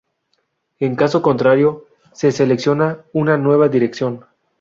En 0.79 0.95
caso 0.95 1.21
contrario, 1.21 1.85
se 2.11 2.31
selecciona 2.31 3.01
una 3.13 3.37
nueva 3.37 3.67
dirección. 3.69 4.25